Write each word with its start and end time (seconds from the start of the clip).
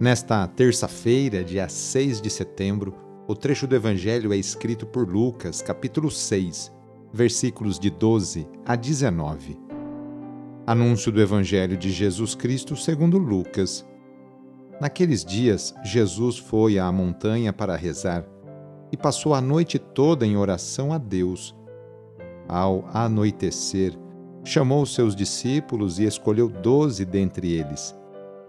Nesta 0.00 0.44
terça-feira, 0.48 1.44
dia 1.44 1.68
6 1.68 2.20
de 2.20 2.28
setembro, 2.28 2.92
o 3.28 3.34
trecho 3.34 3.64
do 3.64 3.76
Evangelho 3.76 4.32
é 4.32 4.36
escrito 4.36 4.84
por 4.84 5.08
Lucas, 5.08 5.62
capítulo 5.62 6.10
6, 6.10 6.72
versículos 7.12 7.78
de 7.78 7.90
12 7.90 8.44
a 8.66 8.74
19. 8.74 9.56
Anúncio 10.66 11.12
do 11.12 11.20
Evangelho 11.20 11.76
de 11.76 11.92
Jesus 11.92 12.34
Cristo 12.34 12.76
segundo 12.76 13.18
Lucas. 13.18 13.86
Naqueles 14.80 15.24
dias, 15.24 15.72
Jesus 15.84 16.38
foi 16.38 16.76
à 16.76 16.90
montanha 16.90 17.52
para 17.52 17.76
rezar 17.76 18.26
e 18.90 18.96
passou 18.96 19.32
a 19.32 19.40
noite 19.40 19.78
toda 19.78 20.26
em 20.26 20.36
oração 20.36 20.92
a 20.92 20.98
Deus. 20.98 21.54
Ao 22.48 22.84
anoitecer, 22.92 23.96
chamou 24.42 24.84
seus 24.86 25.14
discípulos 25.14 26.00
e 26.00 26.04
escolheu 26.04 26.48
doze 26.48 27.04
dentre 27.04 27.52
eles 27.52 27.94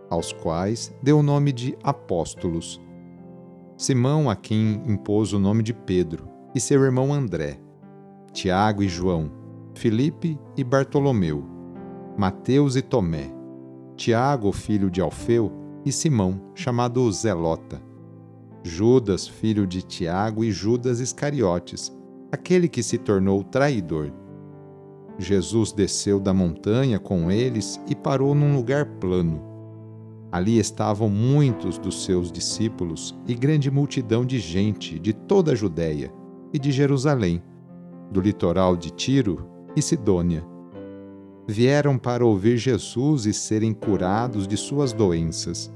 aos 0.09 0.31
quais 0.31 0.93
deu 1.01 1.19
o 1.19 1.23
nome 1.23 1.51
de 1.51 1.77
apóstolos. 1.83 2.81
Simão, 3.77 4.29
a 4.29 4.35
quem 4.35 4.81
impôs 4.85 5.33
o 5.33 5.39
nome 5.39 5.61
de 5.61 5.73
Pedro, 5.73 6.27
e 6.53 6.59
seu 6.59 6.81
irmão 6.83 7.13
André, 7.13 7.59
Tiago 8.31 8.81
e 8.81 8.87
João, 8.87 9.31
Filipe 9.73 10.39
e 10.55 10.63
Bartolomeu, 10.63 11.43
Mateus 12.17 12.75
e 12.75 12.81
Tomé, 12.81 13.33
Tiago, 13.95 14.51
filho 14.51 14.89
de 14.89 15.01
Alfeu, 15.01 15.51
e 15.85 15.91
Simão, 15.91 16.41
chamado 16.55 17.11
Zelota, 17.11 17.81
Judas, 18.63 19.27
filho 19.27 19.67
de 19.67 19.81
Tiago, 19.81 20.43
e 20.43 20.51
Judas 20.51 20.99
Iscariotes, 20.99 21.95
aquele 22.31 22.67
que 22.67 22.81
se 22.81 22.97
tornou 22.97 23.43
traidor. 23.43 24.11
Jesus 25.17 25.71
desceu 25.71 26.19
da 26.19 26.33
montanha 26.33 26.99
com 26.99 27.29
eles 27.29 27.79
e 27.87 27.95
parou 27.95 28.33
num 28.33 28.55
lugar 28.55 28.85
plano 28.85 29.54
Ali 30.35 30.59
estavam 30.59 31.07
muitos 31.07 31.77
dos 31.77 32.03
seus 32.03 32.29
discípulos 32.29 33.17
e 33.25 33.33
grande 33.33 33.71
multidão 33.71 34.25
de 34.25 34.37
gente 34.37 34.99
de 34.99 35.13
toda 35.13 35.53
a 35.53 35.55
Judéia 35.55 36.11
e 36.51 36.59
de 36.59 36.73
Jerusalém, 36.73 37.41
do 38.11 38.19
litoral 38.19 38.75
de 38.75 38.91
Tiro 38.91 39.47
e 39.77 39.81
Sidônia. 39.81 40.45
Vieram 41.47 41.97
para 41.97 42.25
ouvir 42.25 42.57
Jesus 42.57 43.25
e 43.25 43.31
serem 43.33 43.73
curados 43.73 44.45
de 44.45 44.57
suas 44.57 44.91
doenças. 44.91 45.71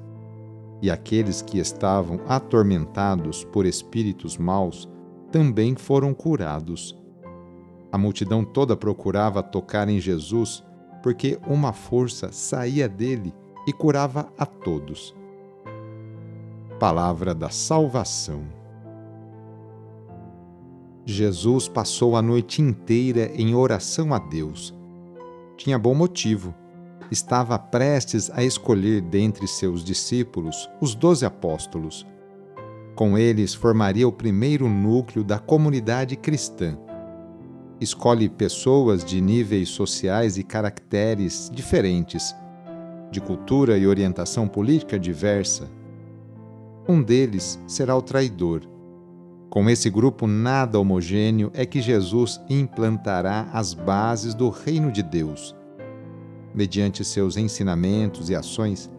E 0.82 0.92
aqueles 0.92 1.42
que 1.42 1.58
estavam 1.58 2.20
atormentados 2.28 3.46
por 3.46 3.66
espíritos 3.66 4.38
maus 4.38 4.90
também 5.32 5.74
foram 5.74 6.14
curados. 6.14 7.02
A 7.94 7.98
multidão 7.98 8.44
toda 8.44 8.76
procurava 8.76 9.42
tocar 9.42 9.88
em 9.88 10.02
Jesus, 10.02 10.62
porque 11.02 11.40
uma 11.48 11.72
força 11.72 12.30
saía 12.34 12.90
dele 12.90 13.34
e 13.66 13.74
curava 13.74 14.32
a 14.38 14.46
todos. 14.46 15.16
Palavra 16.80 17.36
da 17.36 17.50
Salvação. 17.50 18.44
Jesus 21.06 21.68
passou 21.68 22.16
a 22.16 22.22
noite 22.22 22.62
inteira 22.62 23.32
em 23.36 23.56
oração 23.56 24.14
a 24.14 24.20
Deus. 24.20 24.74
Tinha 25.58 25.78
bom 25.78 25.94
motivo. 25.94 26.54
Estava 27.12 27.58
prestes 27.58 28.30
a 28.30 28.44
escolher 28.44 29.02
dentre 29.02 29.48
seus 29.48 29.84
discípulos 29.84 30.70
os 30.80 30.94
doze 30.94 31.26
apóstolos. 31.26 32.06
Com 32.96 33.18
eles 33.18 33.54
formaria 33.54 34.08
o 34.08 34.12
primeiro 34.12 34.70
núcleo 34.70 35.24
da 35.24 35.40
comunidade 35.40 36.16
cristã. 36.16 36.78
Escolhe 37.82 38.30
pessoas 38.30 39.04
de 39.04 39.20
níveis 39.20 39.70
sociais 39.70 40.38
e 40.38 40.44
caracteres 40.44 41.50
diferentes 41.54 42.36
de 43.12 43.20
cultura 43.20 43.78
e 43.78 43.88
orientação 43.88 44.48
política 44.48 45.00
diversa. 45.00 45.70
Um 46.88 47.02
deles 47.02 47.60
será 47.68 47.96
o 47.96 48.02
traidor. 48.02 48.62
Com 49.50 49.70
esse 49.70 49.90
grupo 49.90 50.28
nada 50.28 50.80
homogêneo 50.80 51.52
é 51.54 51.66
que 51.66 51.82
Jesus 51.82 52.40
implantará 52.50 53.50
as 53.52 53.74
bases 53.74 54.34
do 54.36 54.50
reino 54.50 54.92
de 54.92 55.02
Deus. 55.02 55.56
Mediante 56.54 57.04
seus 57.04 57.36
ensinamentos 57.36 58.30
e 58.30 58.36
ações, 58.36 58.90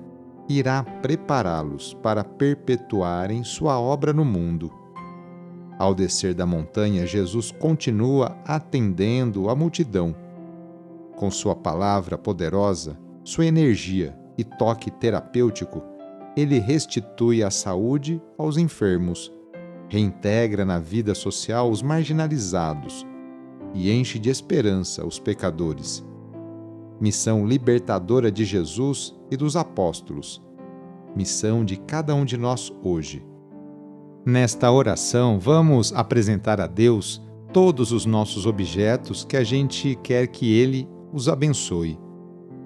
irá 0.48 0.82
prepará-los 0.82 1.94
para 1.94 2.24
perpetuarem 2.24 3.44
sua 3.44 3.78
obra 3.78 4.12
no 4.12 4.24
mundo. 4.24 4.72
Ao 5.78 5.94
descer 5.94 6.34
da 6.34 6.44
montanha, 6.44 7.06
Jesus 7.06 7.50
continua 7.52 8.36
atendendo 8.44 9.48
a 9.48 9.54
multidão. 9.54 10.14
Com 11.16 11.30
sua 11.30 11.54
palavra 11.54 12.18
poderosa, 12.18 12.98
sua 13.22 13.46
energia 13.46 14.16
e 14.36 14.44
toque 14.44 14.90
terapêutico, 14.90 15.82
ele 16.36 16.58
restitui 16.58 17.42
a 17.42 17.50
saúde 17.50 18.20
aos 18.38 18.56
enfermos, 18.56 19.32
reintegra 19.88 20.64
na 20.64 20.78
vida 20.78 21.14
social 21.14 21.70
os 21.70 21.82
marginalizados 21.82 23.06
e 23.74 23.90
enche 23.92 24.18
de 24.18 24.30
esperança 24.30 25.06
os 25.06 25.18
pecadores. 25.18 26.04
Missão 27.00 27.46
libertadora 27.46 28.30
de 28.30 28.44
Jesus 28.44 29.14
e 29.30 29.36
dos 29.36 29.56
apóstolos. 29.56 30.42
Missão 31.14 31.64
de 31.64 31.76
cada 31.76 32.14
um 32.14 32.24
de 32.24 32.36
nós 32.36 32.72
hoje. 32.82 33.24
Nesta 34.24 34.70
oração, 34.70 35.38
vamos 35.38 35.92
apresentar 35.92 36.60
a 36.60 36.66
Deus 36.66 37.22
todos 37.52 37.90
os 37.90 38.06
nossos 38.06 38.46
objetos 38.46 39.24
que 39.24 39.36
a 39.36 39.42
gente 39.42 39.98
quer 40.02 40.26
que 40.26 40.52
Ele 40.52 40.88
os 41.12 41.28
abençoe 41.28 41.98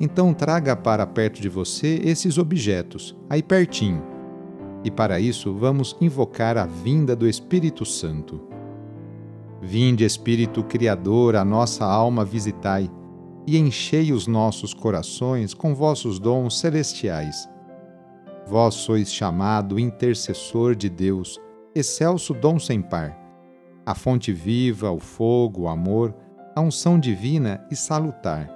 então 0.00 0.34
traga 0.34 0.74
para 0.74 1.06
perto 1.06 1.40
de 1.40 1.48
você 1.48 2.00
esses 2.04 2.38
objetos, 2.38 3.16
aí 3.28 3.42
pertinho. 3.42 4.02
E 4.82 4.90
para 4.90 5.20
isso 5.20 5.54
vamos 5.54 5.96
invocar 6.00 6.58
a 6.58 6.66
vinda 6.66 7.14
do 7.16 7.28
Espírito 7.28 7.84
Santo. 7.84 8.40
Vinde, 9.62 10.04
Espírito 10.04 10.62
Criador, 10.64 11.36
a 11.36 11.44
nossa 11.44 11.84
alma 11.84 12.24
visitai, 12.24 12.90
e 13.46 13.56
enchei 13.56 14.12
os 14.12 14.26
nossos 14.26 14.74
corações 14.74 15.54
com 15.54 15.74
vossos 15.74 16.18
dons 16.18 16.58
celestiais. 16.58 17.48
Vós 18.46 18.74
sois 18.74 19.12
chamado 19.12 19.78
intercessor 19.78 20.74
de 20.74 20.90
Deus, 20.90 21.40
excelso 21.74 22.34
dom 22.34 22.58
sem 22.58 22.82
par, 22.82 23.18
a 23.86 23.94
fonte 23.94 24.32
viva, 24.32 24.90
o 24.90 24.98
fogo, 24.98 25.62
o 25.62 25.68
amor, 25.68 26.14
a 26.54 26.60
unção 26.60 26.98
divina 26.98 27.66
e 27.70 27.76
salutar 27.76 28.53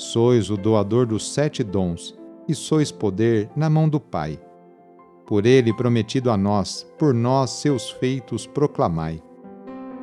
Sois 0.00 0.48
o 0.48 0.56
doador 0.56 1.04
dos 1.04 1.30
sete 1.30 1.62
dons, 1.62 2.18
e 2.48 2.54
sois 2.54 2.90
poder 2.90 3.50
na 3.54 3.68
mão 3.68 3.86
do 3.86 4.00
Pai. 4.00 4.40
Por 5.26 5.44
ele 5.44 5.74
prometido 5.74 6.30
a 6.30 6.38
nós, 6.38 6.90
por 6.98 7.12
nós 7.12 7.50
seus 7.50 7.90
feitos 7.90 8.46
proclamai. 8.46 9.22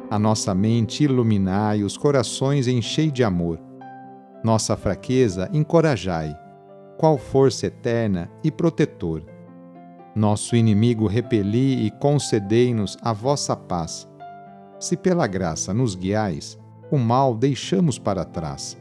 A 0.08 0.20
nossa 0.20 0.54
mente 0.54 1.04
iluminai, 1.04 1.82
os 1.82 1.98
corações 1.98 2.68
enchei 2.68 3.10
de 3.10 3.24
amor. 3.24 3.60
Nossa 4.44 4.78
fraqueza 4.78 5.50
encorajai, 5.52 6.38
qual 6.96 7.18
força 7.18 7.66
eterna 7.66 8.30
e 8.44 8.52
protetor. 8.52 9.24
Nosso 10.16 10.56
inimigo 10.56 11.08
repeli 11.08 11.88
e 11.88 11.90
concedei-nos 11.90 13.00
a 13.02 13.12
vossa 13.14 13.56
paz. 13.56 14.08
Se 14.80 14.96
pela 14.96 15.26
graça 15.26 15.74
nos 15.74 15.96
guiais, 15.96 16.56
o 16.92 17.00
mal 17.00 17.34
deixamos 17.34 17.98
para 17.98 18.24
trás 18.24 18.78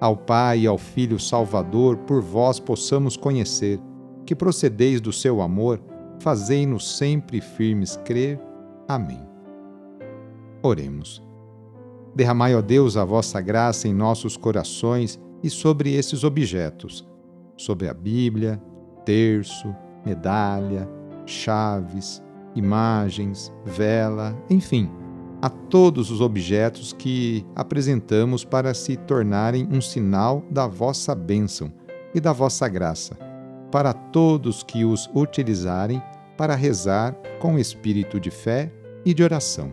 ao 0.00 0.16
Pai 0.16 0.60
e 0.60 0.66
ao 0.66 0.78
Filho 0.78 1.18
Salvador, 1.18 1.96
por 1.98 2.20
vós 2.20 2.60
possamos 2.60 3.16
conhecer, 3.16 3.80
que 4.24 4.34
procedeis 4.34 5.00
do 5.00 5.12
seu 5.12 5.40
amor, 5.40 5.80
fazei-nos 6.20 6.96
sempre 6.96 7.40
firmes 7.40 7.96
crer. 8.04 8.38
Amém. 8.88 9.20
Oremos. 10.62 11.22
Derramai, 12.14 12.54
ó 12.54 12.62
Deus, 12.62 12.96
a 12.96 13.04
vossa 13.04 13.40
graça 13.40 13.86
em 13.86 13.94
nossos 13.94 14.36
corações 14.36 15.20
e 15.42 15.50
sobre 15.50 15.94
esses 15.94 16.24
objetos, 16.24 17.06
sobre 17.56 17.88
a 17.88 17.94
Bíblia, 17.94 18.60
terço, 19.04 19.74
medalha, 20.04 20.88
chaves, 21.26 22.22
imagens, 22.54 23.52
vela, 23.64 24.36
enfim, 24.48 24.90
a 25.46 25.48
todos 25.48 26.10
os 26.10 26.20
objetos 26.20 26.92
que 26.92 27.46
apresentamos 27.54 28.44
para 28.44 28.74
se 28.74 28.96
tornarem 28.96 29.68
um 29.70 29.80
sinal 29.80 30.42
da 30.50 30.66
vossa 30.66 31.14
bênção 31.14 31.72
e 32.12 32.18
da 32.18 32.32
vossa 32.32 32.66
graça, 32.66 33.16
para 33.70 33.92
todos 33.92 34.64
que 34.64 34.84
os 34.84 35.08
utilizarem 35.14 36.02
para 36.36 36.56
rezar 36.56 37.14
com 37.38 37.56
espírito 37.60 38.18
de 38.18 38.28
fé 38.28 38.72
e 39.04 39.14
de 39.14 39.22
oração. 39.22 39.70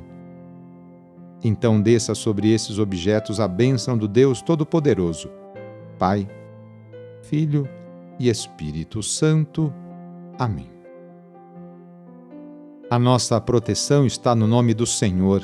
Então 1.43 1.81
desça 1.81 2.13
sobre 2.13 2.53
esses 2.53 2.77
objetos 2.77 3.39
a 3.39 3.47
bênção 3.47 3.97
do 3.97 4.07
Deus 4.07 4.43
Todo-Poderoso, 4.43 5.27
Pai, 5.97 6.29
Filho 7.23 7.67
e 8.19 8.29
Espírito 8.29 9.01
Santo. 9.01 9.73
Amém. 10.37 10.69
A 12.91 12.99
nossa 12.99 13.41
proteção 13.41 14.05
está 14.05 14.35
no 14.35 14.45
nome 14.45 14.75
do 14.75 14.85
Senhor, 14.85 15.43